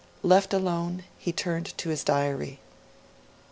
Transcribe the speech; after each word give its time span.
Left 0.23 0.51
alone, 0.51 1.03
he 1.19 1.31
turned 1.31 1.77
to 1.77 1.89
his 1.89 2.03
diary. 2.03 2.59